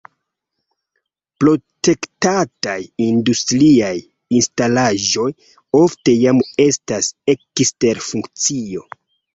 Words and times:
Protektataj 1.43 2.79
industriaj 3.09 3.93
instalaĵoj 4.41 5.29
ofte 5.85 6.19
jam 6.27 6.45
estas 6.69 7.13
ekster 7.39 8.07
funkcio. 8.13 8.89